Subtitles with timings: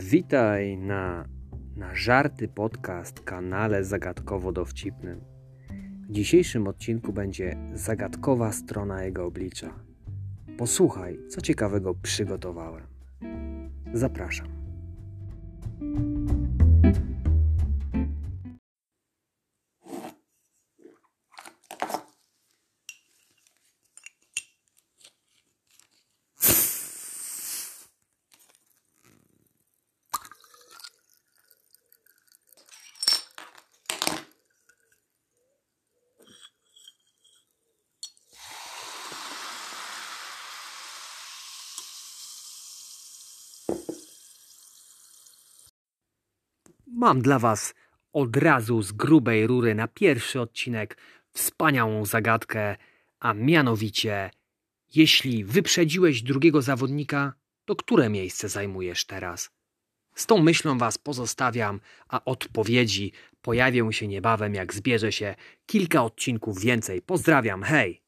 [0.00, 1.24] Witaj na,
[1.76, 5.20] na Żarty Podcast kanale Zagadkowo-Dowcipnym.
[6.08, 9.74] W dzisiejszym odcinku będzie zagadkowa strona jego oblicza.
[10.58, 12.86] Posłuchaj, co ciekawego przygotowałem.
[13.92, 14.48] Zapraszam.
[46.98, 47.74] Mam dla Was
[48.12, 50.96] od razu z grubej rury na pierwszy odcinek
[51.32, 52.76] wspaniałą zagadkę,
[53.20, 54.30] a mianowicie,
[54.94, 57.32] jeśli wyprzedziłeś drugiego zawodnika,
[57.64, 59.50] to które miejsce zajmujesz teraz?
[60.14, 65.34] Z tą myślą Was pozostawiam, a odpowiedzi pojawią się niebawem, jak zbierze się
[65.66, 67.02] kilka odcinków więcej.
[67.02, 68.07] Pozdrawiam, hej!